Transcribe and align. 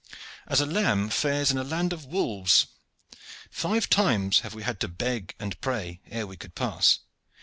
"As 0.47 0.59
a 0.59 0.65
lamb 0.65 1.09
fares 1.11 1.51
in 1.51 1.59
a 1.59 1.63
land 1.63 1.93
of 1.93 2.05
wolves. 2.07 2.65
Five 3.51 3.87
times 3.87 4.41
we 4.43 4.63
have 4.63 4.65
had 4.65 4.79
to 4.79 4.87
beg 4.87 5.35
and 5.39 5.61
pray 5.61 6.01
ere 6.09 6.25
we 6.25 6.37
could 6.37 6.55
pass. 6.55 7.01